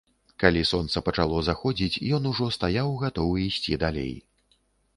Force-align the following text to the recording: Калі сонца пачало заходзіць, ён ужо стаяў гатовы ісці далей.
Калі 0.43 0.61
сонца 0.69 1.01
пачало 1.09 1.41
заходзіць, 1.49 2.01
ён 2.19 2.23
ужо 2.31 2.49
стаяў 2.57 2.89
гатовы 3.05 3.47
ісці 3.49 3.81
далей. 3.85 4.13